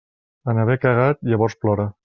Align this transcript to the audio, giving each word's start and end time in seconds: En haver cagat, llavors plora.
En 0.53 0.61
haver 0.63 0.77
cagat, 0.87 1.23
llavors 1.33 1.61
plora. 1.63 1.91